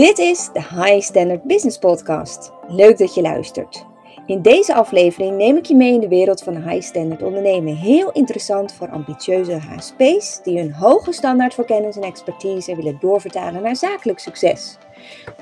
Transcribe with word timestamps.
Dit 0.00 0.18
is 0.18 0.48
de 0.52 0.60
High 0.60 1.00
Standard 1.00 1.42
Business 1.42 1.78
Podcast. 1.78 2.52
Leuk 2.68 2.98
dat 2.98 3.14
je 3.14 3.20
luistert. 3.20 3.86
In 4.26 4.42
deze 4.42 4.74
aflevering 4.74 5.36
neem 5.36 5.56
ik 5.56 5.64
je 5.64 5.74
mee 5.74 5.92
in 5.92 6.00
de 6.00 6.08
wereld 6.08 6.42
van 6.42 6.68
high 6.68 6.86
standard 6.86 7.22
ondernemen. 7.22 7.76
Heel 7.76 8.10
interessant 8.10 8.72
voor 8.72 8.90
ambitieuze 8.90 9.52
HSP's 9.52 10.40
die 10.42 10.58
hun 10.58 10.72
hoge 10.72 11.12
standaard 11.12 11.54
voor 11.54 11.64
kennis 11.64 11.96
en 11.96 12.02
expertise 12.02 12.76
willen 12.76 12.98
doorvertalen 13.00 13.62
naar 13.62 13.76
zakelijk 13.76 14.18
succes. 14.18 14.78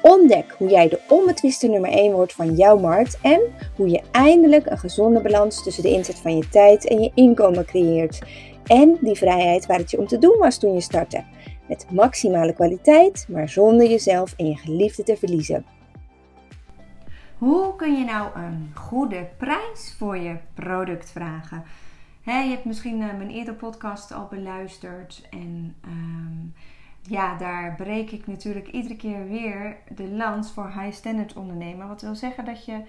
Ontdek 0.02 0.54
hoe 0.56 0.68
jij 0.68 0.88
de 0.88 1.00
onbetwiste 1.08 1.66
nummer 1.66 1.90
1 1.90 2.12
wordt 2.12 2.32
van 2.32 2.54
jouw 2.54 2.78
markt 2.78 3.18
en 3.22 3.40
hoe 3.76 3.88
je 3.88 4.00
eindelijk 4.10 4.70
een 4.70 4.78
gezonde 4.78 5.20
balans 5.20 5.62
tussen 5.62 5.82
de 5.82 5.90
inzet 5.90 6.18
van 6.18 6.36
je 6.36 6.48
tijd 6.48 6.86
en 6.86 7.02
je 7.02 7.10
inkomen 7.14 7.64
creëert. 7.64 8.18
En 8.66 8.98
die 9.00 9.16
vrijheid 9.16 9.66
waar 9.66 9.78
het 9.78 9.90
je 9.90 9.98
om 9.98 10.06
te 10.06 10.18
doen 10.18 10.38
was 10.38 10.58
toen 10.58 10.74
je 10.74 10.80
startte. 10.80 11.24
Met 11.68 11.86
maximale 11.90 12.52
kwaliteit, 12.54 13.26
maar 13.28 13.48
zonder 13.48 13.88
jezelf 13.88 14.34
en 14.36 14.46
je 14.46 14.56
geliefde 14.56 15.02
te 15.02 15.16
verliezen. 15.16 15.64
Hoe 17.38 17.76
kun 17.76 17.98
je 17.98 18.04
nou 18.04 18.38
een 18.38 18.70
goede 18.74 19.28
prijs 19.36 19.94
voor 19.98 20.16
je 20.16 20.36
product 20.54 21.10
vragen? 21.10 21.64
je 22.24 22.32
hebt 22.32 22.64
misschien 22.64 23.00
uh, 23.00 23.06
mijn 23.16 23.30
eerdere 23.30 23.56
podcast 23.56 24.12
al 24.12 24.26
beluisterd. 24.30 25.26
En 25.30 25.76
um, 25.84 26.54
ja, 27.02 27.36
daar 27.36 27.74
breek 27.74 28.10
ik 28.10 28.26
natuurlijk 28.26 28.68
iedere 28.68 28.96
keer 28.96 29.28
weer 29.28 29.76
de 29.94 30.08
lans 30.08 30.52
voor 30.52 30.72
high 30.80 30.96
standard 30.96 31.34
ondernemen. 31.34 31.88
Wat 31.88 32.02
wil 32.02 32.14
zeggen 32.14 32.44
dat 32.44 32.64
je 32.64 32.80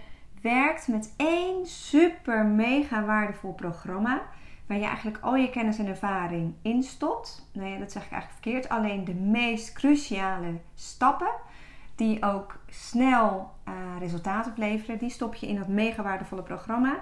werkt 0.42 0.88
met 0.88 1.14
één 1.18 1.66
super 1.66 2.46
mega 2.46 3.06
waardevol 3.06 3.54
programma 3.54 4.22
waar 4.70 4.78
je 4.78 4.86
eigenlijk 4.86 5.18
al 5.22 5.36
je 5.36 5.50
kennis 5.50 5.78
en 5.78 5.88
ervaring 5.88 6.54
instopt. 6.62 7.50
Nou 7.54 7.70
ja, 7.70 7.78
dat 7.78 7.92
zeg 7.92 8.06
ik 8.06 8.12
eigenlijk 8.12 8.42
verkeerd. 8.44 8.70
Alleen 8.70 9.06
de 9.06 9.14
meest 9.14 9.74
cruciale 9.74 10.60
stappen, 10.76 11.32
die 11.96 12.24
ook 12.24 12.60
snel 12.68 13.52
uh, 13.68 13.74
resultaat 14.00 14.48
opleveren, 14.48 14.98
die 14.98 15.10
stop 15.10 15.36
je 15.36 15.48
in 15.48 15.56
dat 15.56 15.68
mega 15.68 16.04
waardevolle 16.04 16.42
programma. 16.44 17.00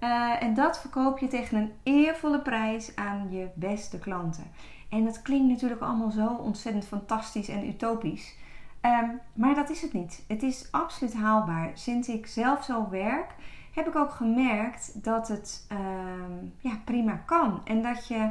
Uh, 0.00 0.42
en 0.42 0.54
dat 0.54 0.80
verkoop 0.80 1.18
je 1.18 1.26
tegen 1.26 1.58
een 1.58 1.72
eervolle 1.82 2.40
prijs 2.40 2.96
aan 2.96 3.26
je 3.30 3.48
beste 3.54 3.98
klanten. 3.98 4.44
En 4.88 5.04
dat 5.04 5.22
klinkt 5.22 5.48
natuurlijk 5.48 5.80
allemaal 5.80 6.10
zo 6.10 6.26
ontzettend 6.26 6.86
fantastisch 6.86 7.48
en 7.48 7.68
utopisch. 7.68 8.34
Um, 8.82 9.20
maar 9.32 9.54
dat 9.54 9.70
is 9.70 9.82
het 9.82 9.92
niet. 9.92 10.24
Het 10.28 10.42
is 10.42 10.68
absoluut 10.70 11.14
haalbaar. 11.14 11.70
Sinds 11.74 12.08
ik 12.08 12.26
zelf 12.26 12.64
zo 12.64 12.88
werk, 12.90 13.34
heb 13.74 13.86
ik 13.86 13.96
ook 13.96 14.10
gemerkt 14.10 15.04
dat 15.04 15.28
het 15.28 15.66
uh, 15.72 15.78
ja, 16.58 16.72
prima 16.84 17.22
kan. 17.26 17.60
En 17.64 17.82
dat 17.82 18.08
je 18.08 18.30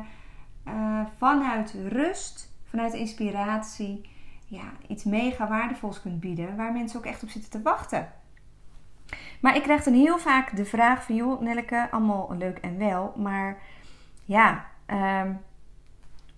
uh, 0.68 1.02
vanuit 1.18 1.76
rust, 1.88 2.54
vanuit 2.64 2.94
inspiratie, 2.94 4.10
ja, 4.46 4.72
iets 4.88 5.04
mega 5.04 5.48
waardevols 5.48 6.02
kunt 6.02 6.20
bieden. 6.20 6.56
Waar 6.56 6.74
mensen 6.74 7.00
ook 7.00 7.06
echt 7.06 7.24
op 7.24 7.30
zitten 7.30 7.52
te 7.52 7.62
wachten. 7.62 8.12
Maar 9.42 9.56
ik 9.56 9.64
krijg 9.64 9.84
dan 9.84 9.94
heel 9.94 10.18
vaak 10.18 10.56
de 10.56 10.66
vraag 10.66 11.04
van... 11.04 11.16
joh, 11.16 11.42
Nelleke, 11.42 11.88
allemaal 11.92 12.36
leuk 12.38 12.58
en 12.58 12.78
wel. 12.78 13.14
Maar 13.18 13.58
ja, 14.26 14.66
um, 14.88 15.40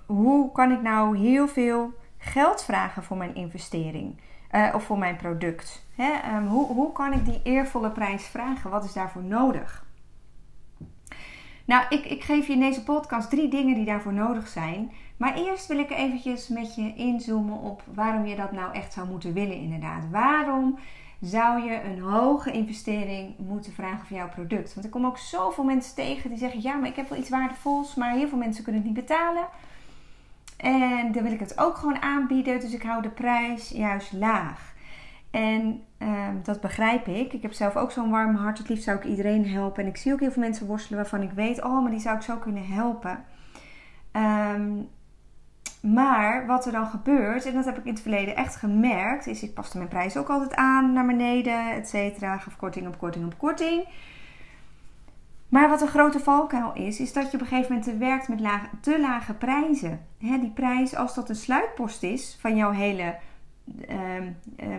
hoe 0.06 0.52
kan 0.52 0.72
ik 0.72 0.82
nou 0.82 1.18
heel 1.18 1.48
veel 1.48 1.94
geld 2.18 2.64
vragen 2.64 3.04
voor 3.04 3.18
mijn 3.18 3.36
investering? 3.36 4.20
Uh, 4.52 4.70
of 4.76 4.84
voor 4.84 4.98
mijn 4.98 5.16
product? 5.16 5.86
Hè? 5.96 6.38
Um, 6.38 6.48
hoe, 6.48 6.68
hoe 6.68 6.92
kan 6.92 7.14
ik 7.14 7.26
die 7.26 7.40
eervolle 7.44 7.92
prijs 7.92 8.26
vragen? 8.26 8.70
Wat 8.70 8.84
is 8.84 8.94
daarvoor 8.94 9.24
nodig? 9.24 9.86
Nou, 11.66 11.86
ik, 11.90 12.06
ik 12.06 12.24
geef 12.24 12.48
je 12.48 12.54
in 12.54 12.60
deze 12.60 12.84
podcast 12.84 13.30
drie 13.30 13.50
dingen 13.50 13.76
die 13.76 13.86
daarvoor 13.86 14.14
nodig 14.14 14.48
zijn. 14.48 14.92
Maar 15.18 15.36
eerst 15.36 15.68
wil 15.68 15.80
ik 15.80 15.90
eventjes 15.90 16.48
met 16.48 16.76
je 16.76 16.94
inzoomen 16.96 17.60
op 17.60 17.84
waarom 17.94 18.26
je 18.26 18.36
dat 18.36 18.52
nou 18.52 18.74
echt 18.74 18.94
zou 18.94 19.08
moeten 19.08 19.34
willen 19.34 19.58
inderdaad. 19.58 20.10
Waarom 20.12 20.80
zou 21.22 21.64
je 21.64 21.84
een 21.84 22.00
hoge 22.00 22.52
investering 22.52 23.38
moeten 23.38 23.74
vragen 23.74 24.08
voor 24.08 24.18
jouw 24.18 24.30
product? 24.30 24.74
Want 24.74 24.86
ik 24.86 24.92
kom 24.92 25.06
ook 25.06 25.18
zoveel 25.18 25.64
mensen 25.64 25.96
tegen 25.96 26.30
die 26.30 26.40
zeggen: 26.40 26.62
ja, 26.62 26.76
maar 26.76 26.90
ik 26.90 26.96
heb 26.96 27.10
wel 27.10 27.20
iets 27.20 27.30
waardevols, 27.30 27.96
maar 27.96 28.12
heel 28.12 28.28
veel 28.28 28.38
mensen 28.38 28.64
kunnen 28.64 28.82
het 28.82 28.92
niet 28.92 29.06
betalen. 29.08 29.48
En 30.58 31.12
dan 31.12 31.24
wil 31.24 31.32
ik 31.32 31.40
het 31.40 31.60
ook 31.60 31.78
gewoon 31.78 32.02
aanbieden, 32.02 32.60
dus 32.60 32.74
ik 32.74 32.84
hou 32.84 33.02
de 33.02 33.10
prijs 33.10 33.70
juist 33.70 34.14
laag. 34.14 34.74
En 35.32 35.84
ehm, 35.98 36.36
dat 36.44 36.62
begrijp 36.62 37.08
ik. 37.08 37.34
Ik 37.34 37.42
heb 37.42 37.54
zelf 37.54 37.76
ook 37.76 37.92
zo'n 37.92 38.10
warm 38.10 38.36
hart. 38.36 38.58
Het 38.58 38.70
liefst 38.70 38.84
zou 38.84 38.98
ik 38.98 39.04
iedereen 39.04 39.48
helpen. 39.50 39.84
En 39.84 39.90
ik 39.90 39.98
zie 39.98 40.14
ook 40.14 40.20
heel 40.20 40.32
veel 40.32 40.42
mensen 40.42 40.68
worstelen 40.68 41.00
waarvan 41.00 41.22
ik 41.22 41.32
weet: 41.32 41.64
oh, 41.64 41.82
maar 41.82 41.92
die 41.92 42.00
zou 42.00 42.16
ik 42.16 42.22
zo 42.22 42.38
kunnen 42.38 42.68
helpen. 42.68 43.24
Um, 44.12 44.90
maar 45.94 46.46
wat 46.46 46.66
er 46.66 46.72
dan 46.72 46.88
gebeurt, 46.88 47.46
en 47.46 47.54
dat 47.54 47.66
heb 47.66 47.78
ik 47.78 47.86
in 47.86 47.94
het 47.94 48.02
verleden 48.02 48.36
echt 48.36 48.56
gemerkt, 48.56 49.28
is 49.28 49.44
ik 49.44 49.54
paste 49.54 49.78
mijn 49.78 49.90
prijs 49.90 50.18
ook 50.18 50.30
altijd 50.30 50.56
aan 50.56 50.94
naar 50.94 51.06
beneden, 51.06 51.72
et 51.72 51.90
cetera. 51.90 52.38
Gaf 52.38 52.56
korting 52.56 52.88
op 52.88 52.98
korting 52.98 53.26
op 53.26 53.38
korting. 53.38 53.88
Maar 55.56 55.70
wat 55.70 55.82
een 55.82 55.88
grote 55.88 56.20
valkuil 56.20 56.72
is, 56.74 57.00
is 57.00 57.14
dat 57.14 57.32
je 57.32 57.38
op 57.38 57.42
een 57.42 57.48
gegeven 57.48 57.74
moment 57.74 57.98
werkt 57.98 58.28
met 58.28 58.40
te 58.82 59.00
lage 59.00 59.34
prijzen. 59.34 60.06
die 60.20 60.52
prijs, 60.54 60.96
als 60.96 61.16
dat 61.16 61.30
een 61.30 61.36
sluitpost 61.36 62.04
is 62.04 62.38
van 62.40 62.56
jouw 62.56 62.72
hele 62.72 63.16
uh, 63.90 63.98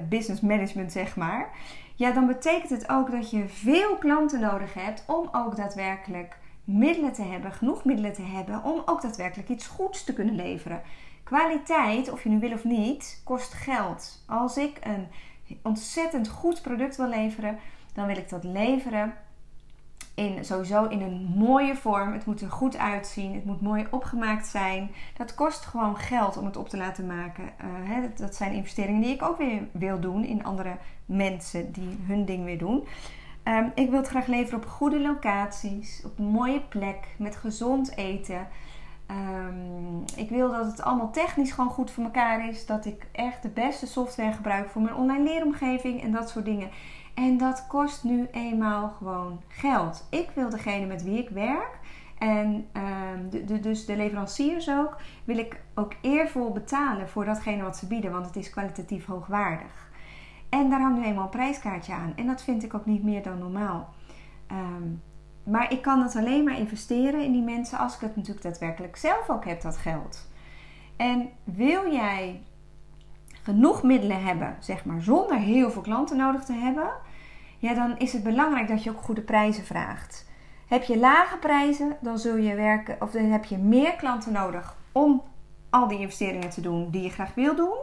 business 0.09 0.41
management, 0.41 0.93
zeg 0.93 1.17
maar. 1.17 1.51
Ja, 1.95 2.13
dan 2.13 2.27
betekent 2.27 2.71
het 2.71 2.89
ook 2.89 3.11
dat 3.11 3.31
je 3.31 3.49
veel 3.49 3.97
klanten 3.97 4.41
nodig 4.41 4.75
hebt 4.75 5.05
om 5.07 5.29
ook 5.33 5.57
daadwerkelijk 5.57 6.39
middelen 6.65 7.13
te 7.13 7.23
hebben, 7.23 7.53
genoeg 7.53 7.85
middelen 7.85 8.13
te 8.13 8.23
hebben 8.23 8.65
om 8.65 8.83
ook 8.85 9.03
daadwerkelijk 9.03 9.49
iets 9.49 9.67
goeds 9.67 10.05
te 10.05 10.13
kunnen 10.13 10.35
leveren. 10.35 10.83
Kwaliteit, 11.23 12.11
of 12.11 12.23
je 12.23 12.29
nu 12.29 12.39
wil 12.39 12.53
of 12.53 12.65
niet, 12.65 13.21
kost 13.25 13.53
geld. 13.53 14.25
Als 14.27 14.57
ik 14.57 14.79
een 14.81 15.09
ontzettend 15.63 16.29
goed 16.29 16.63
product 16.63 16.97
wil 16.97 17.09
leveren, 17.09 17.59
dan 17.93 18.07
wil 18.07 18.17
ik 18.17 18.29
dat 18.29 18.45
leveren 18.45 19.15
in, 20.17 20.45
sowieso 20.45 20.85
in 20.85 21.01
een 21.01 21.33
mooie 21.35 21.77
vorm. 21.77 22.13
Het 22.13 22.27
moet 22.27 22.41
er 22.41 22.51
goed 22.51 22.77
uitzien. 22.77 23.35
Het 23.35 23.45
moet 23.45 23.61
mooi 23.61 23.87
opgemaakt 23.91 24.47
zijn. 24.47 24.91
Dat 25.17 25.35
kost 25.35 25.65
gewoon 25.65 25.97
geld 25.97 26.37
om 26.37 26.45
het 26.45 26.57
op 26.57 26.69
te 26.69 26.77
laten 26.77 27.07
maken. 27.07 27.45
Uh, 27.45 27.51
hè, 27.91 28.09
dat, 28.17 28.35
zijn 28.35 28.53
investeringen 28.53 29.01
die 29.01 29.15
ik 29.15 29.23
ook 29.23 29.39
weer 29.39 29.63
wil 29.73 30.01
doen 30.01 30.25
in 30.25 30.45
andere 30.45 30.77
mensen 31.05 31.73
die 31.73 31.99
hun 32.07 32.25
ding 32.25 32.45
weer 32.45 32.59
doen. 32.59 32.85
Um, 33.45 33.73
ik 33.75 33.91
wil 33.91 33.99
het 33.99 34.09
graag 34.09 34.27
leveren 34.27 34.59
op 34.59 34.67
goede 34.67 35.01
locaties, 35.01 36.03
op 36.05 36.19
een 36.19 36.25
mooie 36.25 36.61
plek, 36.61 37.07
met 37.19 37.37
gezond 37.37 37.97
eten. 37.97 38.49
Um, 39.11 40.05
ik 40.17 40.29
wil 40.29 40.51
dat 40.51 40.67
het 40.67 40.83
allemaal 40.83 41.11
technisch 41.11 41.53
gewoon 41.53 41.71
goed 41.71 41.91
voor 41.91 42.05
elkaar 42.05 42.49
is. 42.49 42.67
Dat 42.67 42.85
ik 42.85 43.07
echt 43.13 43.43
de 43.43 43.49
beste 43.49 43.87
software 43.87 44.33
gebruik 44.33 44.71
voor 44.71 44.83
mijn 44.83 44.95
online 44.95 45.25
leeromgeving 45.25 46.03
en 46.03 46.13
dat 46.13 46.31
soort 46.31 46.45
dingen. 46.45 46.71
En 47.17 47.39
dat 47.39 47.67
kost 47.67 48.05
nu 48.05 48.29
eenmaal 48.33 48.89
gewoon 48.89 49.43
geld. 49.49 50.07
Ik 50.11 50.31
wil 50.35 50.51
degene 50.51 50.87
met 50.87 51.03
wie 51.03 51.19
ik 51.19 51.29
werk 51.29 51.79
en 52.19 52.67
um, 52.73 53.31
de, 53.31 53.45
de, 53.45 53.61
dus 53.61 53.85
de 53.85 53.97
leveranciers 53.97 54.71
ook, 54.71 54.97
wil 55.25 55.39
ik 55.39 55.61
ook 55.75 55.93
eervol 56.01 56.53
betalen 56.53 57.09
voor 57.09 57.25
datgene 57.25 57.63
wat 57.63 57.77
ze 57.77 57.87
bieden, 57.87 58.11
want 58.13 58.27
het 58.27 58.37
is 58.37 58.51
kwalitatief 58.51 59.07
hoogwaardig. 59.07 59.91
En 60.49 60.71
daar 60.71 60.81
hangt 60.81 60.99
nu 60.99 61.05
eenmaal 61.05 61.25
een 61.25 61.31
prijskaartje 61.31 61.93
aan. 61.93 62.13
En 62.17 62.27
dat 62.27 62.43
vind 62.43 62.63
ik 62.63 62.75
ook 62.75 62.87
niet 62.87 63.03
meer 63.03 63.23
dan 63.23 63.39
normaal. 63.39 63.95
Um, 64.53 65.03
maar 65.43 65.73
ik 65.73 65.83
kan 65.83 66.03
het 66.03 66.17
alleen 66.17 66.45
maar 66.45 66.59
investeren 66.59 67.25
in 67.25 67.33
die 67.33 67.43
mensen 67.43 67.79
als 67.79 67.95
ik 67.95 68.01
het 68.01 68.17
natuurlijk 68.17 68.45
daadwerkelijk 68.45 68.97
zelf 68.97 69.31
ook 69.31 69.45
heb, 69.45 69.61
dat 69.61 69.77
geld. 69.77 70.31
En 70.97 71.29
wil 71.45 71.93
jij 71.93 72.43
genoeg 73.47 73.83
middelen 73.83 74.23
hebben, 74.23 74.57
zeg 74.61 74.85
maar, 74.85 75.03
zonder 75.03 75.39
heel 75.39 75.71
veel 75.71 75.83
klanten 75.83 76.17
nodig 76.17 76.45
te 76.45 76.53
hebben, 76.53 76.91
ja, 77.59 77.75
dan 77.75 77.99
is 77.99 78.13
het 78.13 78.23
belangrijk 78.23 78.69
dat 78.69 78.83
je 78.83 78.91
ook 78.91 79.03
goede 79.03 79.21
prijzen 79.21 79.65
vraagt. 79.65 80.31
Heb 80.67 80.83
je 80.83 80.99
lage 80.99 81.37
prijzen, 81.37 81.97
dan 82.01 82.19
zul 82.19 82.37
je 82.37 82.55
werken, 82.55 82.97
of 83.01 83.11
dan 83.11 83.25
heb 83.25 83.45
je 83.45 83.59
meer 83.59 83.93
klanten 83.93 84.33
nodig 84.33 84.77
om 84.93 85.23
al 85.71 85.89
die 85.89 85.99
investeringen 85.99 86.51
te 86.51 86.61
doen 86.61 86.91
die 86.91 87.03
je 87.03 87.11
graag 87.11 87.35
wil 87.35 87.57
doen. 87.57 87.79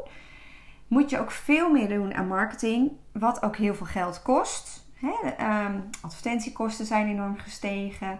Moet 0.87 1.09
je 1.09 1.19
ook 1.19 1.31
veel 1.31 1.71
meer 1.71 1.89
doen 1.89 2.13
aan 2.13 2.27
marketing, 2.27 2.91
wat 3.11 3.43
ook 3.43 3.55
heel 3.55 3.75
veel 3.75 3.85
geld 3.85 4.21
kost. 4.21 4.87
Um, 5.03 5.89
advertentiekosten 6.01 6.85
zijn 6.85 7.07
enorm 7.07 7.37
gestegen. 7.37 8.19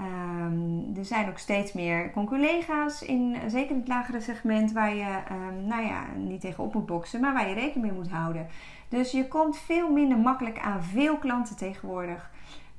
Um, 0.00 0.92
er 0.96 1.04
zijn 1.04 1.28
ook 1.28 1.38
steeds 1.38 1.72
meer 1.72 2.10
conculega's, 2.10 3.02
in, 3.02 3.36
zeker 3.46 3.70
in 3.70 3.78
het 3.78 3.88
lagere 3.88 4.20
segment, 4.20 4.72
waar 4.72 4.94
je 4.94 5.18
um, 5.30 5.66
nou 5.66 5.82
ja, 5.82 6.04
niet 6.16 6.40
tegenop 6.40 6.74
moet 6.74 6.86
boksen, 6.86 7.20
maar 7.20 7.32
waar 7.32 7.48
je 7.48 7.54
rekening 7.54 7.86
mee 7.86 7.98
moet 7.98 8.10
houden. 8.10 8.46
Dus 8.88 9.10
je 9.10 9.28
komt 9.28 9.58
veel 9.58 9.90
minder 9.90 10.18
makkelijk 10.18 10.58
aan 10.58 10.82
veel 10.82 11.16
klanten 11.16 11.56
tegenwoordig 11.56 12.30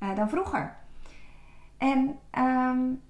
uh, 0.02 0.16
dan 0.16 0.28
vroeger. 0.28 0.76
En 1.78 2.18
um, 2.38 3.00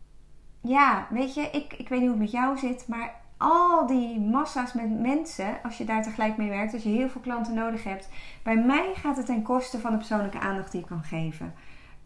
ja, 0.61 1.06
weet 1.11 1.35
je, 1.35 1.41
ik, 1.41 1.73
ik 1.73 1.89
weet 1.89 2.01
niet 2.01 2.11
hoe 2.11 2.21
het 2.21 2.33
met 2.33 2.43
jou 2.43 2.59
zit, 2.59 2.89
maar 2.89 3.15
al 3.37 3.87
die 3.87 4.21
massa's 4.21 4.73
met 4.73 5.01
mensen, 5.01 5.62
als 5.62 5.79
je 5.79 5.85
daar 5.85 6.03
tegelijk 6.03 6.37
mee 6.37 6.49
werkt, 6.49 6.75
als 6.75 6.83
je 6.83 6.89
heel 6.89 7.09
veel 7.09 7.21
klanten 7.21 7.55
nodig 7.55 7.85
hebt, 7.85 8.09
bij 8.43 8.56
mij 8.56 8.93
gaat 8.95 9.17
het 9.17 9.27
ten 9.27 9.43
koste 9.43 9.81
van 9.81 9.91
de 9.91 9.97
persoonlijke 9.97 10.39
aandacht 10.39 10.73
die 10.73 10.81
ik 10.81 10.87
kan 10.87 11.03
geven. 11.03 11.55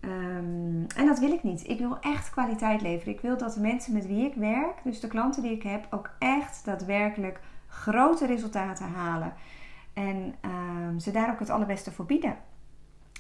Um, 0.01 0.87
en 0.97 1.07
dat 1.07 1.19
wil 1.19 1.33
ik 1.33 1.43
niet. 1.43 1.69
Ik 1.69 1.79
wil 1.79 1.99
echt 2.01 2.31
kwaliteit 2.31 2.81
leveren. 2.81 3.15
Ik 3.15 3.21
wil 3.21 3.37
dat 3.37 3.55
de 3.55 3.61
mensen 3.61 3.93
met 3.93 4.07
wie 4.07 4.27
ik 4.27 4.35
werk, 4.35 4.75
dus 4.85 5.01
de 5.01 5.09
klanten 5.09 5.43
die 5.43 5.53
ik 5.53 5.63
heb, 5.63 5.87
ook 5.91 6.11
echt 6.19 6.65
daadwerkelijk 6.65 7.41
grote 7.69 8.27
resultaten 8.27 8.87
halen. 8.87 9.33
en 9.93 10.35
ehm, 10.41 10.99
ze 10.99 11.11
daar 11.11 11.31
ook 11.31 11.39
het 11.39 11.51
allerbeste 11.51 11.93
voor 11.93 12.05
bieden. 12.05 12.37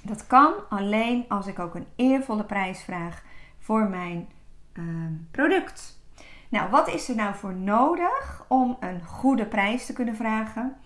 Dat 0.02 0.26
kan 0.26 0.52
alleen 0.68 1.24
als 1.28 1.46
ik 1.46 1.58
ook 1.58 1.74
een 1.74 1.86
eervolle 1.96 2.44
prijs 2.44 2.82
vraag 2.82 3.22
voor 3.58 3.88
mijn 3.88 4.28
ehm, 4.72 5.12
product. 5.30 6.00
Nou, 6.48 6.70
wat 6.70 6.88
is 6.88 7.08
er 7.08 7.14
nou 7.14 7.34
voor 7.34 7.54
nodig 7.54 8.44
om 8.48 8.76
een 8.80 9.04
goede 9.04 9.46
prijs 9.46 9.86
te 9.86 9.92
kunnen 9.92 10.16
vragen? 10.16 10.76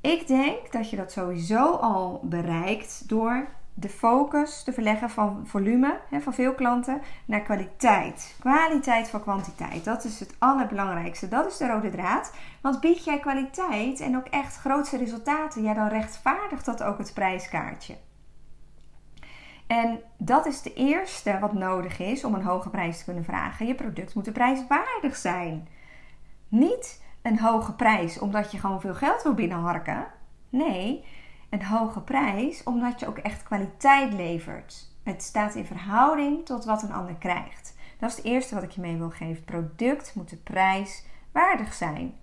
Ik 0.00 0.26
denk 0.26 0.72
dat 0.72 0.90
je 0.90 0.96
dat 0.96 1.12
sowieso 1.12 1.72
al 1.72 2.20
bereikt 2.24 3.08
door 3.08 3.48
de 3.80 3.88
focus 3.88 4.62
te 4.62 4.72
verleggen 4.72 5.10
van 5.10 5.46
volume, 5.46 6.00
hè, 6.10 6.20
van 6.20 6.34
veel 6.34 6.54
klanten, 6.54 7.00
naar 7.24 7.40
kwaliteit. 7.40 8.36
Kwaliteit 8.40 9.08
van 9.08 9.20
kwantiteit. 9.20 9.84
Dat 9.84 10.04
is 10.04 10.20
het 10.20 10.34
allerbelangrijkste. 10.38 11.28
Dat 11.28 11.46
is 11.46 11.56
de 11.56 11.66
rode 11.66 11.90
draad. 11.90 12.32
Want 12.60 12.80
bied 12.80 13.04
jij 13.04 13.18
kwaliteit 13.18 14.00
en 14.00 14.16
ook 14.16 14.26
echt 14.26 14.56
grootste 14.56 14.96
resultaten, 14.96 15.62
ja, 15.62 15.74
dan 15.74 15.88
rechtvaardigt 15.88 16.64
dat 16.64 16.82
ook 16.82 16.98
het 16.98 17.14
prijskaartje. 17.14 17.96
En 19.66 20.00
dat 20.16 20.46
is 20.46 20.62
de 20.62 20.74
eerste 20.74 21.38
wat 21.38 21.52
nodig 21.52 21.98
is 21.98 22.24
om 22.24 22.34
een 22.34 22.42
hoge 22.42 22.70
prijs 22.70 22.98
te 22.98 23.04
kunnen 23.04 23.24
vragen. 23.24 23.66
Je 23.66 23.74
product 23.74 24.14
moet 24.14 24.32
prijswaardig 24.32 25.16
zijn. 25.16 25.68
Niet 26.48 27.02
een 27.22 27.38
hoge 27.38 27.72
prijs 27.72 28.18
omdat 28.18 28.52
je 28.52 28.58
gewoon 28.58 28.80
veel 28.80 28.94
geld 28.94 29.22
wil 29.22 29.34
binnenharken. 29.34 30.06
Nee, 30.48 31.04
een 31.48 31.64
hoge 31.64 32.00
prijs 32.00 32.62
omdat 32.62 33.00
je 33.00 33.06
ook 33.06 33.18
echt 33.18 33.42
kwaliteit 33.42 34.12
levert. 34.12 34.86
Het 35.02 35.22
staat 35.22 35.54
in 35.54 35.64
verhouding 35.64 36.46
tot 36.46 36.64
wat 36.64 36.82
een 36.82 36.92
ander 36.92 37.14
krijgt. 37.14 37.76
Dat 37.98 38.10
is 38.10 38.16
het 38.16 38.24
eerste 38.24 38.54
wat 38.54 38.64
ik 38.64 38.70
je 38.70 38.80
mee 38.80 38.96
wil 38.96 39.10
geven. 39.10 39.34
Het 39.34 39.44
product 39.44 40.14
moet 40.14 40.30
de 40.30 40.36
prijs 40.36 41.04
waardig 41.32 41.74
zijn. 41.74 42.14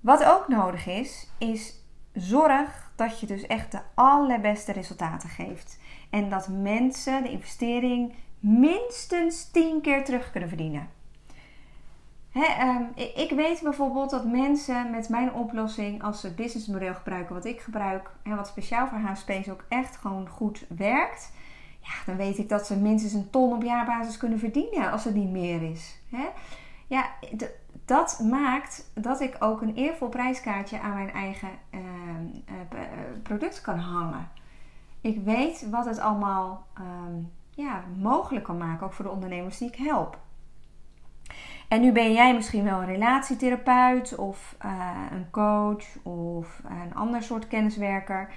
Wat 0.00 0.24
ook 0.24 0.48
nodig 0.48 0.86
is, 0.86 1.28
is 1.38 1.74
zorg 2.12 2.92
dat 2.96 3.20
je 3.20 3.26
dus 3.26 3.46
echt 3.46 3.72
de 3.72 3.80
allerbeste 3.94 4.72
resultaten 4.72 5.28
geeft. 5.28 5.78
En 6.10 6.30
dat 6.30 6.48
mensen 6.48 7.22
de 7.22 7.30
investering 7.30 8.14
minstens 8.38 9.50
10 9.50 9.80
keer 9.80 10.04
terug 10.04 10.30
kunnen 10.30 10.48
verdienen. 10.48 10.88
Ehm, 12.44 12.82
ik 13.14 13.32
weet 13.36 13.60
bijvoorbeeld 13.62 14.10
dat 14.10 14.24
mensen 14.24 14.90
met 14.90 15.08
mijn 15.08 15.32
oplossing, 15.32 16.02
als 16.02 16.20
ze 16.20 16.26
het 16.26 16.36
businessmodel 16.36 16.94
gebruiken 16.94 17.34
wat 17.34 17.44
ik 17.44 17.60
gebruik, 17.60 18.10
en 18.22 18.36
wat 18.36 18.46
speciaal 18.46 18.88
voor 18.88 18.98
HSP's 18.98 19.48
ook 19.48 19.64
echt 19.68 19.96
gewoon 19.96 20.28
goed 20.28 20.64
werkt, 20.68 21.32
ja, 21.80 21.92
dan 22.06 22.16
weet 22.16 22.38
ik 22.38 22.48
dat 22.48 22.66
ze 22.66 22.76
minstens 22.76 23.12
een 23.12 23.30
ton 23.30 23.52
op 23.52 23.62
jaarbasis 23.62 24.16
kunnen 24.16 24.38
verdienen 24.38 24.90
als 24.90 25.04
het 25.04 25.14
niet 25.14 25.30
meer 25.30 25.70
is. 25.70 25.98
Ja, 26.86 27.10
dat 27.84 28.20
maakt 28.30 28.90
dat 28.94 29.20
ik 29.20 29.36
ook 29.38 29.60
een 29.60 29.74
eervol 29.74 30.08
prijskaartje 30.08 30.80
aan 30.80 30.94
mijn 30.94 31.12
eigen 31.12 31.48
ehm, 31.70 31.82
eh, 32.44 32.80
eh, 32.80 32.88
product 33.22 33.60
kan 33.60 33.78
hangen. 33.78 34.28
Ik 35.00 35.20
weet 35.24 35.68
wat 35.70 35.84
het 35.84 35.98
allemaal 35.98 36.66
ehm, 36.74 37.14
ja, 37.50 37.84
mogelijk 37.96 38.44
kan 38.44 38.58
maken, 38.58 38.86
ook 38.86 38.92
voor 38.92 39.04
de 39.04 39.10
ondernemers 39.10 39.58
die 39.58 39.68
ik 39.68 39.76
help. 39.76 40.18
En 41.68 41.80
nu 41.80 41.92
ben 41.92 42.12
jij 42.12 42.34
misschien 42.34 42.64
wel 42.64 42.80
een 42.80 42.86
relatietherapeut 42.86 44.14
of 44.14 44.56
uh, 44.64 44.90
een 45.10 45.30
coach 45.30 45.96
of 46.02 46.60
een 46.68 46.94
ander 46.94 47.22
soort 47.22 47.48
kenniswerker. 47.48 48.30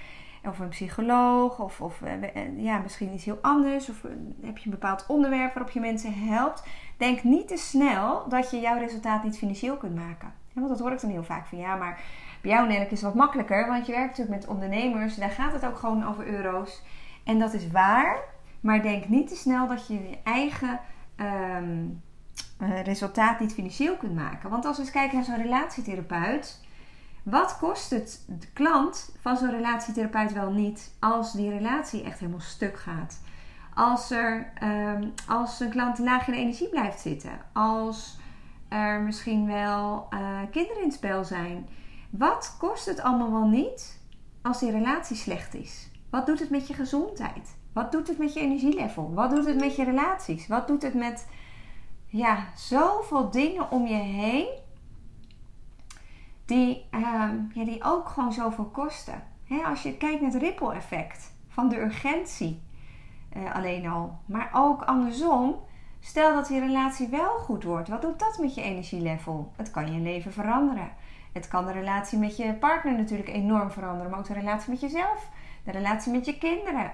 Of 0.43 0.59
een 0.59 0.69
psycholoog 0.69 1.59
of, 1.59 1.81
of 1.81 2.01
uh, 2.01 2.63
ja, 2.63 2.77
misschien 2.77 3.13
iets 3.13 3.25
heel 3.25 3.39
anders. 3.41 3.89
Of 3.89 4.01
heb 4.41 4.57
je 4.57 4.65
een 4.65 4.71
bepaald 4.71 5.05
onderwerp 5.07 5.53
waarop 5.53 5.73
je 5.73 5.79
mensen 5.79 6.13
helpt. 6.13 6.63
Denk 6.97 7.23
niet 7.23 7.47
te 7.47 7.57
snel 7.57 8.29
dat 8.29 8.51
je 8.51 8.59
jouw 8.59 8.77
resultaat 8.77 9.23
niet 9.23 9.37
financieel 9.37 9.77
kunt 9.77 9.95
maken. 9.95 10.33
want 10.53 10.69
dat 10.69 10.79
hoor 10.79 10.91
ik 10.91 11.01
dan 11.01 11.09
heel 11.09 11.23
vaak 11.23 11.45
van 11.47 11.57
ja, 11.57 11.75
maar 11.75 11.99
bij 12.41 12.51
jou 12.51 12.67
Nelk 12.67 12.89
is 12.89 12.89
het 12.89 13.01
wat 13.01 13.15
makkelijker. 13.15 13.67
Want 13.67 13.85
je 13.85 13.91
werkt 13.91 14.17
natuurlijk 14.17 14.39
met 14.39 14.49
ondernemers. 14.49 15.15
Daar 15.15 15.29
gaat 15.29 15.53
het 15.53 15.65
ook 15.65 15.77
gewoon 15.77 16.07
over 16.07 16.27
euro's. 16.27 16.81
En 17.23 17.39
dat 17.39 17.53
is 17.53 17.71
waar. 17.71 18.19
Maar 18.59 18.81
denk 18.81 19.07
niet 19.07 19.27
te 19.27 19.35
snel 19.35 19.67
dat 19.67 19.87
je 19.87 19.93
je 19.93 20.17
eigen... 20.23 20.79
Um, 21.57 22.01
uh, 22.61 22.83
resultaat 22.83 23.39
niet 23.39 23.53
financieel 23.53 23.97
kunt 23.97 24.15
maken. 24.15 24.49
Want 24.49 24.65
als 24.65 24.77
we 24.77 24.81
eens 24.81 24.91
kijken 24.91 25.15
naar 25.15 25.25
zo'n 25.25 25.41
relatietherapeut, 25.41 26.59
wat 27.23 27.57
kost 27.57 27.89
het 27.89 28.23
de 28.27 28.51
klant 28.53 29.15
van 29.19 29.37
zo'n 29.37 29.51
relatietherapeut 29.51 30.33
wel 30.33 30.51
niet 30.51 30.91
als 30.99 31.33
die 31.33 31.49
relatie 31.49 32.03
echt 32.03 32.19
helemaal 32.19 32.39
stuk 32.39 32.79
gaat? 32.79 33.21
Als, 33.73 34.11
er, 34.11 34.51
um, 34.63 35.13
als 35.27 35.59
een 35.59 35.69
klant 35.69 35.99
laag 35.99 36.27
in 36.27 36.33
energie 36.33 36.69
blijft 36.69 36.99
zitten, 36.99 37.39
als 37.53 38.19
er 38.71 39.01
misschien 39.01 39.47
wel 39.47 40.07
uh, 40.13 40.39
kinderen 40.51 40.81
in 40.81 40.87
het 40.87 40.93
spel 40.93 41.23
zijn. 41.23 41.67
Wat 42.09 42.55
kost 42.59 42.85
het 42.85 43.01
allemaal 43.01 43.31
wel 43.31 43.47
niet 43.47 43.99
als 44.41 44.59
die 44.59 44.71
relatie 44.71 45.15
slecht 45.15 45.53
is? 45.53 45.89
Wat 46.09 46.25
doet 46.25 46.39
het 46.39 46.49
met 46.49 46.67
je 46.67 46.73
gezondheid? 46.73 47.55
Wat 47.73 47.91
doet 47.91 48.07
het 48.07 48.17
met 48.17 48.33
je 48.33 48.39
energielevel? 48.39 49.13
Wat 49.13 49.29
doet 49.29 49.45
het 49.45 49.59
met 49.59 49.75
je 49.75 49.83
relaties? 49.83 50.47
Wat 50.47 50.67
doet 50.67 50.81
het 50.81 50.93
met 50.93 51.27
ja, 52.11 52.47
zoveel 52.55 53.29
dingen 53.29 53.71
om 53.71 53.87
je 53.87 53.95
heen. 53.95 54.47
Die, 56.45 56.85
ehm, 56.91 57.35
ja, 57.53 57.65
die 57.65 57.83
ook 57.83 58.09
gewoon 58.09 58.33
zoveel 58.33 58.65
kosten. 58.65 59.29
als 59.65 59.83
je 59.83 59.97
kijkt 59.97 60.21
naar 60.21 60.31
het 60.31 60.41
ripple 60.41 60.73
effect 60.73 61.33
van 61.47 61.69
de 61.69 61.81
urgentie 61.81 62.61
uh, 63.37 63.55
alleen 63.55 63.87
al. 63.87 64.19
Maar 64.25 64.49
ook 64.53 64.81
andersom. 64.83 65.55
Stel 65.99 66.35
dat 66.35 66.47
die 66.47 66.59
relatie 66.59 67.07
wel 67.07 67.37
goed 67.37 67.63
wordt. 67.63 67.89
Wat 67.89 68.01
doet 68.01 68.19
dat 68.19 68.37
met 68.39 68.55
je 68.55 68.61
energielevel? 68.61 69.51
Het 69.55 69.71
kan 69.71 69.93
je 69.93 69.99
leven 69.99 70.33
veranderen. 70.33 70.89
Het 71.31 71.47
kan 71.47 71.65
de 71.65 71.71
relatie 71.71 72.19
met 72.19 72.37
je 72.37 72.53
partner 72.53 72.93
natuurlijk 72.93 73.29
enorm 73.29 73.71
veranderen. 73.71 74.09
Maar 74.09 74.19
ook 74.19 74.27
de 74.27 74.33
relatie 74.33 74.69
met 74.69 74.81
jezelf. 74.81 75.29
De 75.63 75.71
relatie 75.71 76.11
met 76.11 76.25
je 76.25 76.37
kinderen. 76.37 76.91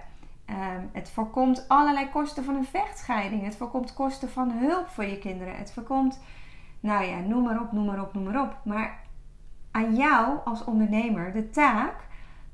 Ehm, 0.48 0.82
het 0.92 1.10
voorkomt 1.10 1.66
allerlei 1.68 2.10
kosten 2.10 2.44
van 2.44 2.56
een 2.56 2.66
vechtscheiding. 2.66 3.44
Het 3.44 3.56
voorkomt 3.56 3.94
kosten 3.94 4.30
van 4.30 4.52
hulp 4.52 4.88
voor 4.88 5.06
je 5.06 5.18
kinderen. 5.18 5.56
Het 5.56 5.72
voorkomt, 5.72 6.20
nou 6.80 7.06
ja, 7.06 7.20
noem 7.20 7.44
maar 7.44 7.62
op, 7.62 7.72
noem 7.72 7.86
maar 7.86 8.02
op, 8.02 8.14
noem 8.14 8.24
maar 8.24 8.42
op. 8.42 8.58
Maar 8.64 9.00
aan 9.72 9.96
jou 9.96 10.38
als 10.46 10.64
ondernemer 10.64 11.34
de 11.34 11.50
taak 11.50 11.96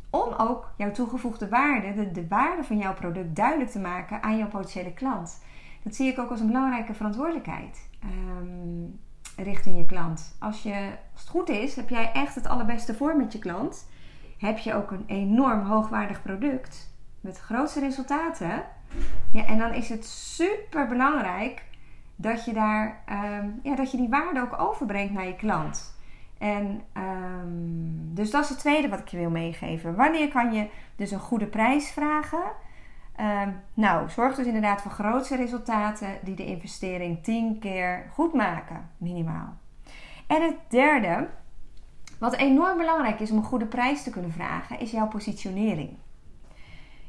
om 0.10 0.34
ook 0.38 0.72
jouw 0.78 0.92
toegevoegde 0.92 1.50
waarde, 1.50 1.94
de, 1.94 2.12
de 2.12 2.28
waarde 2.28 2.64
van 2.64 2.78
jouw 2.78 2.94
product 2.94 3.36
duidelijk 3.36 3.70
te 3.70 3.80
maken 3.80 4.24
aan 4.24 4.38
jouw 4.38 4.48
potentiële 4.48 4.94
klant. 4.94 5.44
Dat 5.84 5.96
zie 5.96 6.12
ik 6.12 6.20
ook 6.20 6.30
als 6.30 6.40
een 6.40 6.48
belangrijke 6.48 6.94
verantwoordelijkheid 6.94 7.90
um, 8.04 9.00
richting 9.36 9.78
je 9.78 9.86
klant. 9.86 10.36
Als, 10.40 10.64
je, 10.64 10.90
als 11.14 11.22
het 11.22 11.30
goed 11.30 11.50
is, 11.50 11.76
heb 11.76 11.90
jij 11.90 12.12
echt 12.12 12.36
het 12.36 12.48
allerbeste 12.48 12.94
voor 12.94 13.18
met 13.18 13.34
je 13.34 13.40
klant. 13.40 13.90
Heb 14.38 14.58
je 14.58 14.74
ook 14.74 14.92
een 14.92 15.04
enorm 15.08 15.66
hoogwaardig 15.66 16.22
product 16.22 16.93
met 17.24 17.40
grootste 17.40 17.80
resultaten. 17.80 18.64
Ja, 19.32 19.46
en 19.46 19.58
dan 19.58 19.74
is 19.74 19.90
het 19.90 20.06
super 20.06 20.88
belangrijk 20.88 21.64
dat 22.16 22.46
je, 22.46 22.54
daar, 22.54 23.02
ehm, 23.06 23.48
ja, 23.64 23.76
dat 23.76 23.92
je 23.92 23.98
die 23.98 24.10
waarde 24.10 24.42
ook 24.42 24.60
overbrengt 24.60 25.14
naar 25.14 25.28
je 25.28 25.36
klant. 25.36 25.98
En 26.38 26.82
um, 26.98 28.12
dus 28.14 28.32
dat 28.32 28.44
is 28.44 28.50
het 28.50 28.60
tweede 28.60 28.90
wat 28.90 29.00
ik 29.00 29.08
je 29.08 29.18
wil 29.18 29.30
meegeven. 29.30 29.96
Wanneer 29.96 30.28
kan 30.28 30.54
je 30.54 30.68
dus 30.96 31.12
een 31.12 31.20
goede 31.20 31.46
prijs 31.46 31.92
vragen? 31.92 32.44
Um, 33.20 33.62
nou, 33.74 34.10
zorg 34.10 34.36
dus 34.36 34.46
inderdaad 34.46 34.82
voor 34.82 34.92
grootste 34.92 35.36
resultaten 35.36 36.08
die 36.22 36.36
de 36.36 36.46
investering 36.46 37.24
10 37.24 37.60
keer 37.60 38.10
goed 38.14 38.34
maken, 38.34 38.90
minimaal. 38.98 39.58
En 40.28 40.42
het 40.42 40.56
derde, 40.68 41.28
wat 42.20 42.36
enorm 42.36 42.78
belangrijk 42.78 43.20
is 43.20 43.32
om 43.32 43.38
een 43.38 43.44
goede 43.44 43.66
prijs 43.66 44.04
te 44.04 44.10
kunnen 44.10 44.32
vragen, 44.32 44.80
is 44.80 44.92
jouw 44.92 45.08
positionering. 45.08 45.98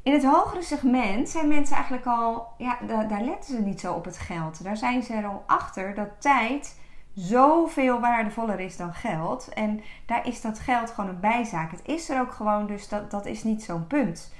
In 0.04 0.12
het 0.12 0.24
hogere 0.24 0.62
segment 0.62 1.28
zijn 1.28 1.48
mensen 1.48 1.76
eigenlijk 1.76 2.06
al, 2.06 2.46
ja, 2.58 2.78
daar, 2.86 3.22
letten 3.22 3.54
ze 3.56 3.62
niet 3.62 3.80
zo 3.80 3.92
op 3.92 4.04
het 4.04 4.18
geld. 4.18 4.64
Daar 4.64 4.76
zijn 4.76 5.02
ze 5.02 5.14
er 5.14 5.26
al 5.26 5.42
achter 5.46 5.94
dat 5.94 6.08
tijd 6.18 6.80
zoveel 7.14 8.00
waardevoller 8.00 8.60
is 8.60 8.76
dan 8.76 8.94
geld. 8.94 9.48
En 9.48 9.80
daar 10.06 10.26
is 10.26 10.40
dat 10.40 10.58
geld 10.58 10.90
gewoon 10.90 11.10
een 11.10 11.20
bijzaak. 11.20 11.70
Het 11.70 11.80
is 11.84 12.08
er 12.08 12.20
ook 12.20 12.32
gewoon, 12.32 12.66
dus 12.66 12.88
dat, 12.88 13.10
dat 13.10 13.26
is 13.26 13.44
niet 13.44 13.62
zo'n 13.62 13.86
punt. 13.86 14.34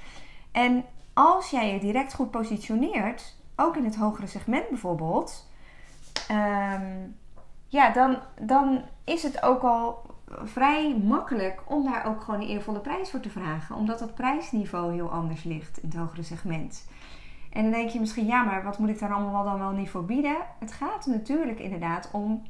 En 0.51 0.85
als 1.13 1.49
jij 1.49 1.73
je 1.73 1.79
direct 1.79 2.13
goed 2.13 2.31
positioneert, 2.31 3.35
ook 3.55 3.75
in 3.75 3.85
het 3.85 3.95
hogere 3.95 4.27
segment 4.27 4.69
bijvoorbeeld, 4.69 5.49
ehm, 6.27 7.07
ja, 7.75 7.89
dan, 7.89 8.17
dan 8.41 8.81
is 9.03 9.23
het 9.23 9.43
ook 9.43 9.61
al 9.61 10.01
vrij 10.43 10.97
makkelijk 10.97 11.61
om 11.65 11.83
daar 11.83 12.05
ook 12.05 12.21
gewoon 12.21 12.41
een 12.41 12.47
eervolle 12.47 12.79
prijs 12.79 13.09
voor 13.09 13.19
te 13.19 13.29
vragen. 13.29 13.75
Omdat 13.75 13.99
dat 13.99 14.15
prijsniveau 14.15 14.93
heel 14.93 15.11
anders 15.11 15.43
ligt 15.43 15.77
in 15.77 15.89
het 15.89 15.97
hogere 15.97 16.23
segment. 16.23 16.87
En 17.51 17.63
dan 17.63 17.71
denk 17.71 17.89
je 17.89 17.99
misschien, 17.99 18.25
ja, 18.25 18.43
maar 18.43 18.63
wat 18.63 18.77
moet 18.77 18.89
ik 18.89 18.99
daar 18.99 19.13
allemaal 19.13 19.43
dan 19.43 19.59
wel 19.59 19.71
niet 19.71 19.89
voor 19.89 20.05
bieden? 20.05 20.37
Het 20.59 20.71
gaat 20.71 21.05
natuurlijk 21.05 21.59
inderdaad 21.59 22.09
om 22.11 22.43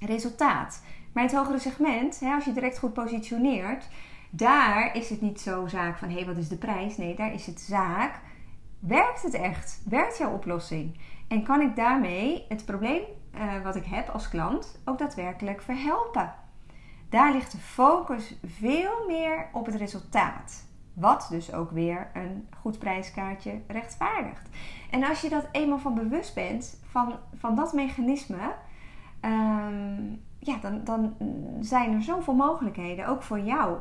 resultaat. 0.00 0.82
Maar 1.12 1.22
het 1.22 1.34
hogere 1.34 1.58
segment, 1.58 2.20
als 2.34 2.44
je 2.44 2.52
direct 2.52 2.78
goed 2.78 2.92
positioneert, 2.92 3.88
daar 4.30 4.96
is 4.96 5.10
het 5.10 5.20
niet 5.20 5.40
zo 5.40 5.66
zaak 5.66 5.98
van 5.98 6.10
hey, 6.10 6.26
wat 6.26 6.36
is 6.36 6.48
de 6.48 6.56
prijs? 6.56 6.96
Nee, 6.96 7.14
daar 7.14 7.32
is 7.32 7.46
het 7.46 7.60
zaak. 7.60 8.20
Werkt 8.78 9.22
het 9.22 9.34
echt? 9.34 9.82
Werkt 9.88 10.18
jouw 10.18 10.32
oplossing? 10.32 10.98
En 11.28 11.42
kan 11.42 11.60
ik 11.60 11.76
daarmee 11.76 12.44
het 12.48 12.64
probleem 12.64 13.02
uh, 13.34 13.62
wat 13.62 13.76
ik 13.76 13.84
heb 13.84 14.08
als 14.08 14.28
klant 14.28 14.80
ook 14.84 14.98
daadwerkelijk 14.98 15.62
verhelpen? 15.62 16.34
daar 17.10 17.32
ligt 17.32 17.52
de 17.52 17.58
focus 17.58 18.34
veel 18.44 19.04
meer 19.06 19.48
op 19.52 19.66
het 19.66 19.74
resultaat. 19.74 20.68
Wat 20.94 21.26
dus 21.30 21.52
ook 21.52 21.70
weer 21.70 22.10
een 22.14 22.48
goed 22.60 22.78
prijskaartje 22.78 23.60
rechtvaardigt. 23.66 24.48
En 24.90 25.04
als 25.04 25.20
je 25.20 25.28
dat 25.28 25.48
eenmaal 25.52 25.78
van 25.78 25.94
bewust 25.94 26.34
bent, 26.34 26.80
van, 26.90 27.14
van 27.34 27.54
dat 27.54 27.72
mechanisme, 27.72 28.54
ehm, 29.20 30.02
ja, 30.38 30.56
dan, 30.60 30.84
dan 30.84 31.16
zijn 31.60 31.94
er 31.94 32.02
zoveel 32.02 32.34
mogelijkheden, 32.34 33.06
ook 33.06 33.22
voor 33.22 33.40
jou. 33.40 33.78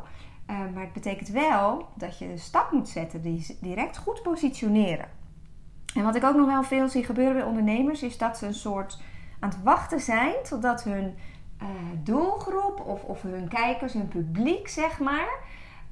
Uh, 0.50 0.58
maar 0.74 0.84
het 0.84 0.94
betekent 0.94 1.30
wel 1.30 1.88
dat 1.96 2.18
je 2.18 2.28
de 2.28 2.38
stap 2.38 2.72
moet 2.72 2.90
zetten, 2.90 3.22
die 3.22 3.58
direct 3.62 3.98
goed 3.98 4.22
positioneren. 4.24 5.10
En 5.96 6.04
wat 6.04 6.16
ik 6.16 6.24
ook 6.24 6.36
nog 6.36 6.46
wel 6.46 6.64
veel 6.64 6.90
zie 6.90 7.04
gebeuren 7.04 7.34
bij 7.34 7.44
ondernemers, 7.44 8.04
is 8.04 8.18
dat 8.18 8.38
ze 8.38 8.46
een 8.46 8.54
soort 8.54 9.00
aan 9.40 9.50
het 9.50 9.64
wachten 9.64 10.00
zijn 10.00 10.34
totdat 10.50 10.84
hun 10.84 11.16
uh, 11.62 11.68
doelgroep 12.04 12.80
of, 12.86 13.04
of 13.04 13.22
hun 13.22 13.48
kijkers, 13.48 13.94
hun 13.94 14.08
publiek, 14.08 14.68
zeg 14.68 15.00
maar, 15.00 15.30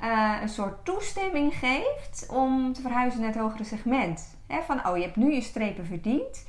uh, 0.04 0.38
een 0.42 0.50
soort 0.50 0.86
toestemming 0.86 1.54
geeft 1.54 2.28
om 2.30 2.74
te 2.74 2.82
verhuizen 2.82 3.20
naar 3.22 3.30
het 3.30 3.40
hogere 3.40 3.64
segment. 3.64 4.38
van, 4.66 4.88
oh, 4.88 4.98
je 4.98 5.04
hebt 5.04 5.16
nu 5.16 5.34
je 5.34 5.42
strepen 5.42 5.86
verdiend. 5.86 6.48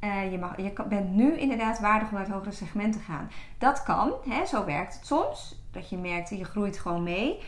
Uh, 0.00 0.30
je, 0.30 0.38
mag, 0.38 0.56
je 0.56 0.72
bent 0.88 1.10
nu 1.10 1.38
inderdaad 1.38 1.80
waardig 1.80 2.08
om 2.08 2.14
naar 2.14 2.24
het 2.24 2.32
hogere 2.32 2.52
segment 2.52 2.92
te 2.92 2.98
gaan. 2.98 3.30
Dat 3.58 3.82
kan, 3.82 4.12
hè, 4.28 4.46
zo 4.46 4.64
werkt 4.64 4.94
het 4.94 5.06
soms. 5.06 5.62
Dat 5.70 5.90
je 5.90 5.96
merkt, 5.96 6.28
je 6.28 6.44
groeit 6.44 6.78
gewoon 6.78 7.02
mee. 7.02 7.38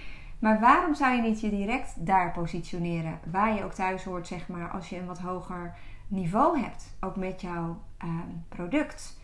Maar 0.42 0.60
waarom 0.60 0.94
zou 0.94 1.14
je 1.14 1.22
niet 1.22 1.40
je 1.40 1.50
direct 1.50 2.06
daar 2.06 2.32
positioneren? 2.32 3.18
Waar 3.30 3.54
je 3.54 3.64
ook 3.64 3.72
thuis 3.72 4.04
hoort, 4.04 4.26
zeg 4.26 4.48
maar, 4.48 4.70
als 4.70 4.88
je 4.88 4.98
een 4.98 5.06
wat 5.06 5.18
hoger 5.18 5.74
niveau 6.08 6.60
hebt. 6.60 6.94
Ook 7.00 7.16
met 7.16 7.40
jouw 7.40 7.78
uh, 8.04 8.10
product. 8.48 9.20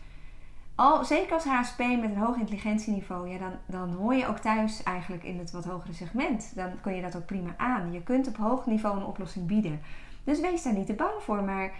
Al, 0.75 1.05
zeker 1.05 1.33
als 1.33 1.43
HSP 1.43 1.79
met 1.79 2.03
een 2.03 2.17
hoog 2.17 2.35
intelligentieniveau, 2.35 3.29
ja, 3.29 3.37
dan, 3.37 3.51
dan 3.65 3.93
hoor 3.93 4.13
je 4.13 4.27
ook 4.27 4.37
thuis 4.37 4.83
eigenlijk 4.83 5.23
in 5.23 5.39
het 5.39 5.51
wat 5.51 5.65
hogere 5.65 5.93
segment. 5.93 6.55
Dan 6.55 6.81
kun 6.81 6.95
je 6.95 7.01
dat 7.01 7.15
ook 7.15 7.25
prima 7.25 7.53
aan. 7.57 7.91
Je 7.91 8.03
kunt 8.03 8.27
op 8.27 8.37
hoog 8.37 8.65
niveau 8.65 8.97
een 8.97 9.05
oplossing 9.05 9.47
bieden. 9.47 9.81
Dus 10.23 10.39
wees 10.39 10.63
daar 10.63 10.73
niet 10.73 10.85
te 10.85 10.93
bang 10.93 11.21
voor, 11.21 11.43
maar 11.43 11.71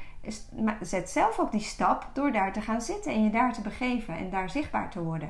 zet 0.82 1.10
zelf 1.10 1.40
ook 1.40 1.52
die 1.52 1.62
stap 1.62 2.10
door 2.14 2.32
daar 2.32 2.54
te 2.54 2.62
gaan 2.62 2.82
zitten 2.82 3.14
en 3.14 3.24
je 3.24 3.30
daar 3.30 3.54
te 3.54 3.62
begeven 3.62 4.18
en 4.18 4.30
daar 4.30 4.50
zichtbaar 4.50 4.90
te 4.90 5.04
worden. 5.04 5.30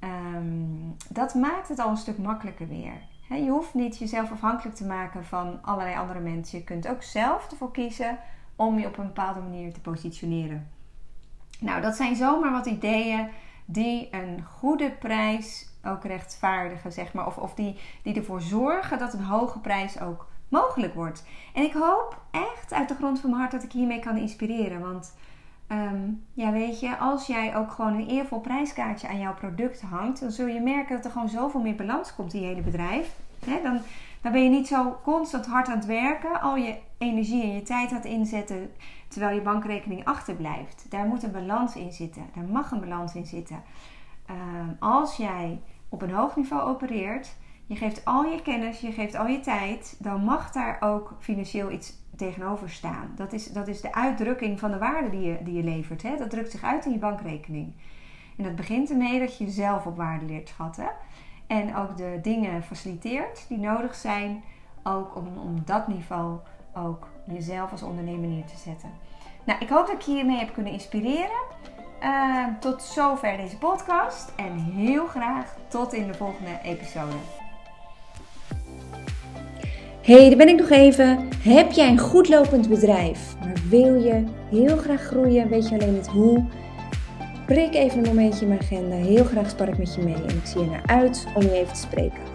Um, 0.00 0.96
dat 1.08 1.34
maakt 1.34 1.68
het 1.68 1.78
al 1.78 1.90
een 1.90 1.96
stuk 1.96 2.18
makkelijker 2.18 2.68
weer. 2.68 3.12
Je 3.28 3.50
hoeft 3.50 3.74
niet 3.74 3.98
jezelf 3.98 4.30
afhankelijk 4.32 4.76
te 4.76 4.86
maken 4.86 5.24
van 5.24 5.58
allerlei 5.62 5.96
andere 5.96 6.20
mensen. 6.20 6.58
Je 6.58 6.64
kunt 6.64 6.88
ook 6.88 7.02
zelf 7.02 7.50
ervoor 7.50 7.72
kiezen 7.72 8.18
om 8.56 8.78
je 8.78 8.86
op 8.86 8.98
een 8.98 9.06
bepaalde 9.06 9.40
manier 9.40 9.72
te 9.72 9.80
positioneren. 9.80 10.68
Nou, 11.60 11.80
dat 11.80 11.96
zijn 11.96 12.16
zomaar 12.16 12.52
wat 12.52 12.66
ideeën 12.66 13.28
die 13.64 14.08
een 14.10 14.44
goede 14.44 14.90
prijs 14.90 15.68
ook 15.84 16.04
rechtvaardigen, 16.04 16.92
zeg 16.92 17.12
maar. 17.12 17.26
Of, 17.26 17.36
of 17.36 17.54
die, 17.54 17.78
die 18.02 18.14
ervoor 18.14 18.40
zorgen 18.40 18.98
dat 18.98 19.12
een 19.12 19.24
hoge 19.24 19.58
prijs 19.58 20.00
ook 20.00 20.28
mogelijk 20.48 20.94
wordt. 20.94 21.24
En 21.54 21.62
ik 21.62 21.72
hoop 21.72 22.20
echt 22.30 22.72
uit 22.72 22.88
de 22.88 22.94
grond 22.94 23.20
van 23.20 23.30
mijn 23.30 23.42
hart 23.42 23.52
dat 23.52 23.62
ik 23.62 23.72
hiermee 23.72 24.00
kan 24.00 24.16
inspireren. 24.16 24.80
Want 24.80 25.14
ehm, 25.66 26.03
ja, 26.34 26.52
weet 26.52 26.80
je, 26.80 26.96
als 26.96 27.26
jij 27.26 27.56
ook 27.56 27.70
gewoon 27.70 27.94
een 27.94 28.08
eervol 28.08 28.40
prijskaartje 28.40 29.08
aan 29.08 29.18
jouw 29.18 29.34
product 29.34 29.80
hangt, 29.80 30.20
dan 30.20 30.30
zul 30.30 30.46
je 30.46 30.60
merken 30.60 30.96
dat 30.96 31.04
er 31.04 31.10
gewoon 31.10 31.28
zoveel 31.28 31.60
meer 31.60 31.74
balans 31.74 32.14
komt 32.14 32.34
in 32.34 32.40
je 32.40 32.46
hele 32.46 32.60
bedrijf. 32.60 33.16
dan, 33.62 33.80
dan 34.20 34.32
ben 34.32 34.42
je 34.42 34.50
niet 34.50 34.66
zo 34.66 34.98
constant 35.02 35.46
hard 35.46 35.68
aan 35.68 35.76
het 35.76 35.86
werken, 35.86 36.40
al 36.40 36.56
je 36.56 36.76
energie 36.98 37.42
en 37.42 37.54
je 37.54 37.62
tijd 37.62 37.90
aan 37.90 37.96
het 37.96 38.04
inzetten, 38.04 38.70
terwijl 39.08 39.34
je 39.34 39.42
bankrekening 39.42 40.04
achterblijft. 40.04 40.86
Daar 40.88 41.06
moet 41.06 41.22
een 41.22 41.32
balans 41.32 41.76
in 41.76 41.92
zitten. 41.92 42.22
Daar 42.34 42.44
mag 42.44 42.70
een 42.70 42.80
balans 42.80 43.14
in 43.14 43.26
zitten. 43.26 43.62
Ehm, 44.26 44.68
als 44.78 45.16
jij 45.16 45.60
op 45.88 46.02
een 46.02 46.10
hoog 46.10 46.36
niveau 46.36 46.62
opereert, 46.62 47.36
je 47.66 47.76
geeft 47.76 48.04
al 48.04 48.24
je 48.24 48.42
kennis, 48.42 48.80
je 48.80 48.92
geeft 48.92 49.14
al 49.14 49.26
je 49.26 49.40
tijd, 49.40 49.96
dan 49.98 50.24
mag 50.24 50.52
daar 50.52 50.76
ook 50.80 51.14
financieel 51.18 51.70
iets 51.70 52.03
tegenover 52.16 52.70
staan. 52.70 53.12
Dat 53.16 53.32
is, 53.32 53.52
dat 53.52 53.68
is 53.68 53.80
de 53.80 53.94
uitdrukking 53.94 54.58
van 54.58 54.70
de 54.70 54.78
waarde 54.78 55.10
die 55.10 55.20
je, 55.20 55.38
die 55.42 55.54
je 55.54 55.62
levert. 55.62 56.02
Hè? 56.02 56.16
Dat 56.16 56.30
drukt 56.30 56.50
zich 56.50 56.62
uit 56.62 56.84
in 56.84 56.92
je 56.92 56.98
bankrekening. 56.98 57.72
En 58.36 58.44
dat 58.44 58.56
begint 58.56 58.90
ermee 58.90 59.18
dat 59.18 59.38
je 59.38 59.50
zelf 59.50 59.86
op 59.86 59.96
waarde 59.96 60.24
leert 60.24 60.48
schatten. 60.48 60.90
En 61.46 61.76
ook 61.76 61.96
de 61.96 62.18
dingen 62.22 62.62
faciliteert 62.62 63.44
die 63.48 63.58
nodig 63.58 63.94
zijn, 63.94 64.42
ook 64.82 65.16
om, 65.16 65.26
om 65.38 65.62
dat 65.64 65.88
niveau 65.88 66.38
ook 66.74 67.08
jezelf 67.24 67.70
als 67.70 67.82
ondernemer 67.82 68.28
neer 68.28 68.44
te 68.44 68.56
zetten. 68.56 68.90
Nou, 69.44 69.60
ik 69.60 69.68
hoop 69.68 69.86
dat 69.86 69.94
ik 69.94 70.00
je 70.00 70.12
hiermee 70.12 70.38
heb 70.38 70.52
kunnen 70.52 70.72
inspireren. 70.72 71.42
Uh, 72.02 72.46
tot 72.60 72.82
zover 72.82 73.36
deze 73.36 73.58
podcast 73.58 74.32
en 74.36 74.58
heel 74.58 75.06
graag 75.06 75.56
tot 75.68 75.92
in 75.92 76.06
de 76.06 76.14
volgende 76.14 76.58
episode. 76.62 77.16
Hey, 80.02 80.28
daar 80.28 80.36
ben 80.36 80.48
ik 80.48 80.58
nog 80.58 80.70
even. 80.70 81.28
Heb 81.44 81.72
jij 81.72 81.88
een 81.88 81.98
goed 81.98 82.28
lopend 82.28 82.68
bedrijf, 82.68 83.34
maar 83.40 83.54
wil 83.68 83.94
je 83.94 84.24
heel 84.50 84.76
graag 84.76 85.00
groeien, 85.00 85.48
weet 85.48 85.68
je 85.68 85.74
alleen 85.74 85.94
niet 85.94 86.06
hoe? 86.06 86.44
Prik 87.46 87.74
even 87.74 87.98
een 87.98 88.04
momentje 88.04 88.40
in 88.40 88.48
mijn 88.48 88.60
agenda. 88.60 88.96
Heel 88.96 89.24
graag 89.24 89.50
spar 89.50 89.68
ik 89.68 89.78
met 89.78 89.94
je 89.94 90.02
mee 90.02 90.14
en 90.14 90.36
ik 90.36 90.46
zie 90.46 90.60
er 90.60 90.66
naar 90.66 90.82
uit 90.86 91.26
om 91.34 91.42
je 91.42 91.52
even 91.52 91.72
te 91.72 91.80
spreken. 91.80 92.33